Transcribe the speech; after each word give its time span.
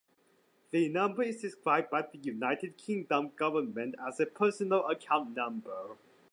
The 0.71 0.89
number 0.89 1.21
is 1.21 1.41
described 1.43 1.91
by 1.91 2.01
the 2.01 2.17
United 2.17 2.75
Kingdom 2.75 3.33
government 3.35 3.93
as 4.03 4.19
a 4.19 4.25
"personal 4.25 4.87
account 4.87 5.35
number". 5.35 5.95